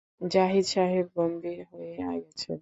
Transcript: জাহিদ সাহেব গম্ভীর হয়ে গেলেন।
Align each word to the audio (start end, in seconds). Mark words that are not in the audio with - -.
জাহিদ 0.31 0.65
সাহেব 0.65 1.05
গম্ভীর 1.15 1.59
হয়ে 1.69 1.91
গেলেন। 1.97 2.21